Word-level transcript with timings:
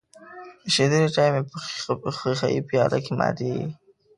ایشیدلی 0.65 1.09
چای 1.15 1.29
په 2.01 2.09
ښیښه 2.17 2.47
یي 2.53 2.61
پیاله 2.69 2.99
کې 3.05 3.13
ماتیږي. 3.19 3.65